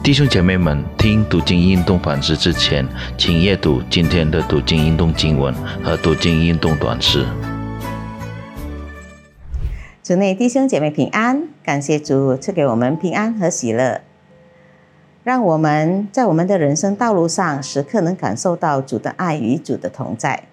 [0.00, 2.86] 弟兄姐妹们，听读经运动反思之前，
[3.18, 7.26] 请阅读今天的读经运动经文和读经运动短诗。
[10.02, 14.00] 主内弟兄姐妹平安，感谢主赐给我们平安和喜乐，
[15.24, 20.44] 让我们在我们的人生道路上时刻能感受到主的爱与主的同在。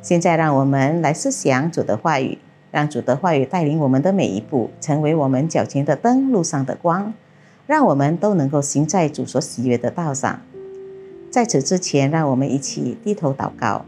[0.00, 2.38] 现在，让我们来思想主的话语，
[2.70, 7.12] 让主的话语带领我们的每一步，成为我们脚前的灯，路上的光。
[7.66, 10.40] 让我们都能够行在主所喜悦的道上。
[11.30, 13.84] 在此之前，让我们一起低头祷告。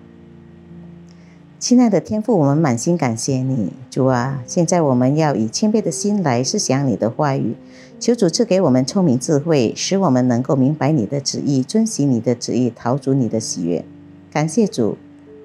[1.58, 4.42] 亲爱的天父，我们满心感谢你，主啊！
[4.46, 7.54] 现在我们要以谦卑的心来思想你的话语，
[7.98, 13.84] 求主赐给我们聪明智慧，使我们能够明白你的旨意，遵行你的旨意，讨主你的喜悦。
[14.30, 14.98] 感谢主，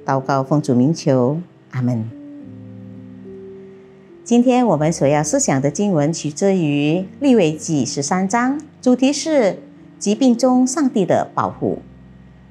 [0.05, 1.37] 祷告奉主名求，
[1.71, 2.20] 阿门。
[4.31, 9.57] 今天我们所要思想的经文取自于利未记十三章，主题是
[9.99, 11.79] 疾病中上帝的保护。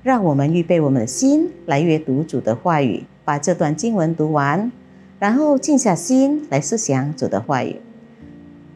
[0.03, 4.71] 让我们预备我们的心来阅读主的话语，把这段经文读完，
[5.19, 7.77] 然后静下心来思想主的话语。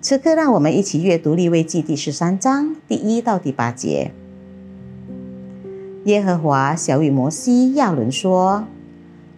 [0.00, 4.12] 此刻，让我们一起阅读利未记第十三章第一到第八节。
[6.06, 8.64] 耶和华小与摩西、亚伦说：“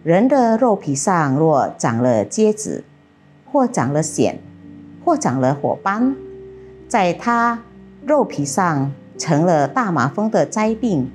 [0.05, 2.85] 人的肉皮上若长了疖子，
[3.51, 4.35] 或长了癣，
[5.03, 6.15] 或长了火斑，
[6.87, 7.63] 在他
[8.05, 11.09] 肉皮上成了大麻风的灾病，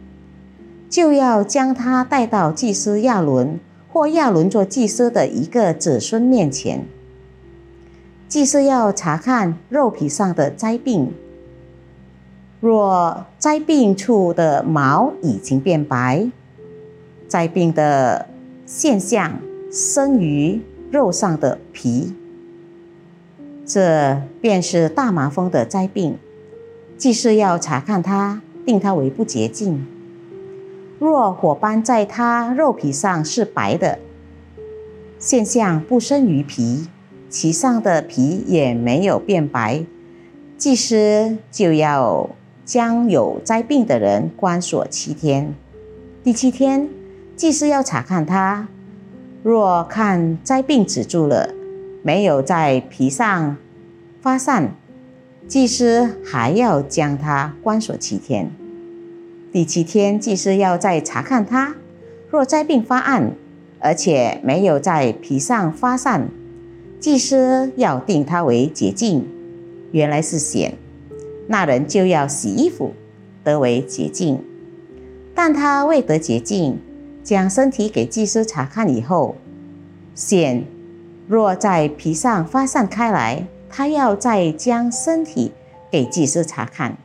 [0.88, 3.60] 就要将他带到祭司亚伦
[3.90, 6.86] 或亚伦做祭司的一个子孙面前。
[8.28, 11.12] 祭司要查看肉皮上的灾病，
[12.60, 16.26] 若灾病处的毛已经变白，
[17.28, 18.26] 灾病的
[18.64, 19.38] 现象
[19.70, 20.60] 生于
[20.90, 22.14] 肉上的皮。
[23.74, 26.18] 这便是大麻风的灾病，
[26.98, 29.86] 祭司要查看它，定它为不洁净。
[30.98, 33.98] 若火斑在它肉皮上是白的，
[35.18, 36.88] 现象不生于皮，
[37.30, 39.86] 其上的皮也没有变白，
[40.58, 42.28] 祭司就要
[42.66, 45.54] 将有灾病的人关锁七天。
[46.22, 46.90] 第七天，
[47.34, 48.68] 祭司要查看它，
[49.42, 51.54] 若看灾病止住了。
[52.02, 53.56] 没有在皮上
[54.20, 54.74] 发散，
[55.46, 58.50] 祭司还要将它关锁七天。
[59.52, 61.76] 第七天，祭司要再查看它，
[62.28, 63.32] 若灾病发暗，
[63.78, 66.28] 而且没有在皮上发散，
[66.98, 69.28] 祭司要定它为洁净。
[69.92, 70.72] 原来是癣，
[71.46, 72.94] 那人就要洗衣服，
[73.44, 74.42] 得为洁净。
[75.34, 76.80] 但他未得洁净，
[77.22, 79.36] 将身体给祭司查看以后，
[80.16, 80.62] 癣。
[81.28, 85.52] 若在皮上发散开来，他要再将身体
[85.90, 86.96] 给祭司查看。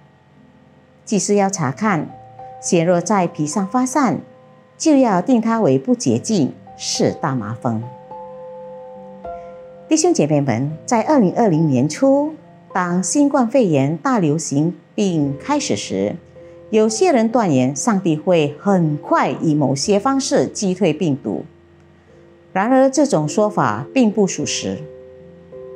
[1.06, 2.10] 祭司要查看，
[2.62, 4.20] 血若在皮上发散，
[4.78, 7.82] 就要定他为不洁净，是大麻风。
[9.88, 12.34] 弟兄姐妹们，在二零二零年初，
[12.74, 16.16] 当新冠肺炎大流行病开始时，
[16.72, 21.46] 有些人断言上帝会很快以某些方式击退病毒。
[22.58, 24.80] 然而，这种说法并不属实，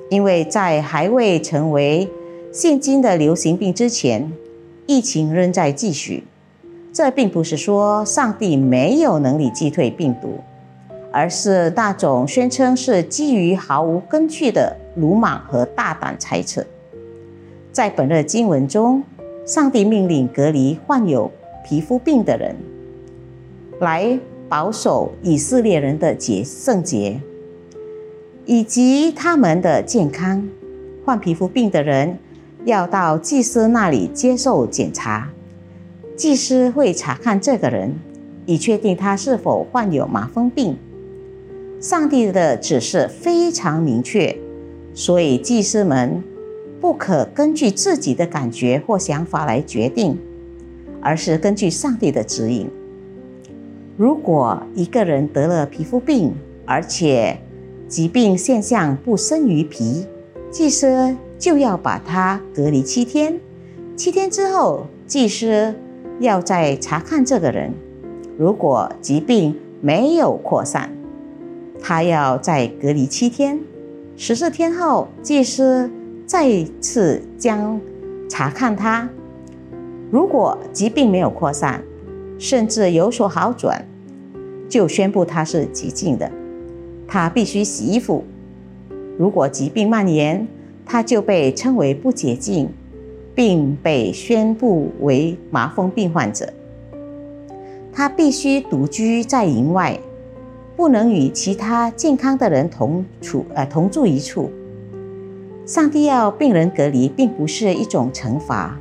[0.10, 2.10] 因为在还未成为
[2.52, 4.34] 现今的流行病之前，
[4.88, 6.24] 疫情仍在继续。
[6.92, 10.40] 这并不是说上帝没有能力击退病毒，
[11.12, 16.66] 而是那种宣称是基于毫无根据的鲁莽和大胆猜测。
[17.72, 19.04] 在本日经文中，
[19.46, 21.30] 上帝命令隔离患有
[21.64, 22.56] 皮肤病的人，
[23.80, 24.18] 来。
[24.52, 27.22] 保守以色列人的洁圣洁，
[28.46, 30.46] 以及他们的健康。
[31.06, 32.18] 患皮肤病的人
[32.66, 35.32] 要到祭司那里接受检查，
[36.18, 37.96] 祭司会查看这个人，
[38.46, 40.78] 以确定他是否患有麻风病。
[41.80, 44.38] 上帝的指示非常明确，
[44.94, 46.22] 所以祭司们
[46.82, 50.20] 不可根据自己的感觉或想法来决定，
[51.00, 52.70] 而是根据上帝的指引。
[53.98, 56.34] 如果一个人得了皮肤病，
[56.66, 57.38] 而且
[57.88, 60.06] 疾病现象不生于皮，
[60.50, 63.40] 祭师就要把他隔离七天。
[63.96, 65.76] 七天之后，祭师
[66.20, 67.74] 要再查看这个人。
[68.38, 70.90] 如果疾病没有扩散，
[71.80, 73.60] 他要再隔离七天。
[74.16, 75.92] 十四天后，祭师
[76.26, 77.80] 再次将
[78.30, 79.08] 查看他。
[80.10, 81.84] 如果疾病没有扩散，
[82.42, 83.86] 甚至有所好转，
[84.68, 86.32] 就宣布他是洁净的，
[87.08, 88.24] 他必须洗衣服。
[89.16, 90.48] 如果疾病蔓延，
[90.84, 92.68] 他就被称为不洁净，
[93.36, 96.52] 并被宣布为麻风病患者。
[97.94, 100.00] 他必须独居在营外，
[100.76, 104.50] 不能与其他健康的人同处呃同住一处。
[105.64, 108.80] 上帝要病人隔离，并不是一种惩罚，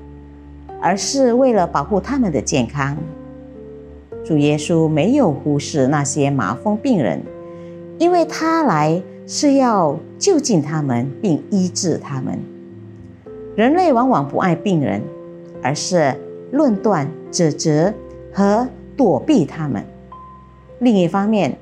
[0.80, 2.96] 而是为了保护他们的健康。
[4.30, 7.20] 主耶稣没有忽视那些麻风病人，
[7.98, 12.38] 因为他来是要就近他们并医治他们。
[13.56, 15.02] 人类往往不爱病人，
[15.60, 16.14] 而是
[16.52, 17.92] 论断、指责
[18.32, 19.84] 和躲避他们。
[20.78, 21.58] 另一方面，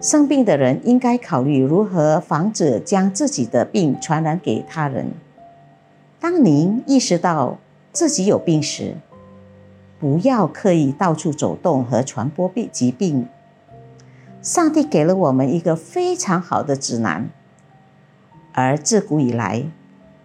[0.00, 5.08] 生病的人应该考虑如何防止将自己的病传染给他人。
[6.20, 7.58] 当您意识到
[7.90, 8.94] 自己有病时，
[10.00, 13.28] 不要刻意到处走动和传播病疾病。
[14.40, 17.28] 上帝给了我们一个非常好的指南，
[18.54, 19.64] 而自古以来，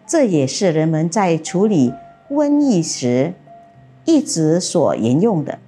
[0.07, 1.94] 这也是人们在处理
[2.31, 3.33] 瘟疫时
[4.06, 5.60] 一直所沿用的。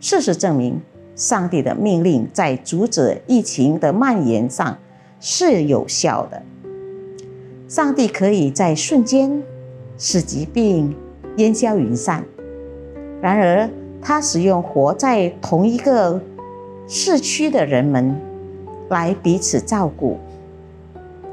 [0.00, 0.80] 事实证明，
[1.14, 4.78] 上帝的命令在阻止疫情的蔓延上
[5.20, 6.42] 是有效的。
[7.68, 9.42] 上帝可以在瞬间
[9.98, 10.96] 使疾病
[11.36, 12.24] 烟消云散。
[13.22, 13.70] 然而，
[14.02, 16.20] 他使用活在同一个
[16.88, 18.20] 市区的人们
[18.88, 20.18] 来彼此照顾。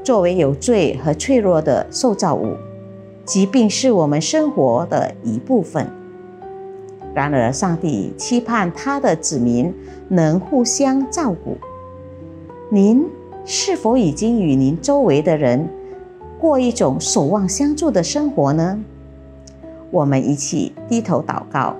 [0.04, 2.54] 作为有罪和脆弱的受造物，
[3.24, 5.84] 疾病是我们生活的一部分。
[7.12, 9.74] 然而，上帝期盼他的子民
[10.06, 11.56] 能互相照顾。
[12.70, 13.04] 您
[13.44, 15.68] 是否已经与您周围的人
[16.38, 18.78] 过一种守望相助的生活呢？
[19.90, 21.74] 我们一起低头祷告，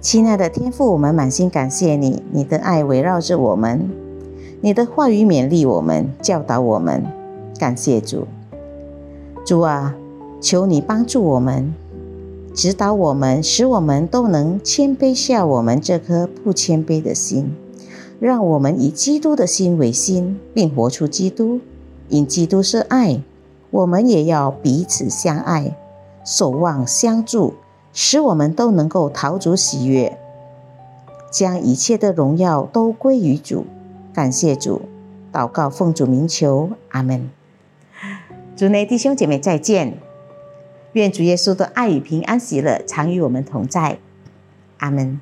[0.00, 3.90] 亲爱的天父，我们满心感谢你，你的爱围绕着我们，
[4.60, 7.04] 你的话语勉励我们，教导我们。
[7.58, 8.26] 感谢主，
[9.44, 9.94] 主啊，
[10.40, 11.74] 求你帮助我们，
[12.54, 17.54] 指导我们，使我们都能谦卑下我们这颗不谦卑的心，
[18.18, 21.60] 让我们以基督的心为心，并活出基督。
[22.08, 23.22] 因基督是爱，
[23.70, 25.76] 我们也要彼此相爱。
[26.24, 27.54] 守望相助，
[27.92, 30.18] 使我们都能够逃足喜悦，
[31.30, 33.66] 将一切的荣耀都归于主。
[34.14, 34.82] 感谢主，
[35.32, 37.30] 祷告奉主名求，阿门。
[38.54, 39.98] 主内弟兄姐妹再见，
[40.92, 43.98] 愿主耶稣的爱与平安喜乐常与我们同在，
[44.78, 45.20] 阿门。